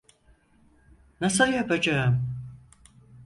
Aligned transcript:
Nasıl 1.21 1.45
yapacağım? 1.47 2.27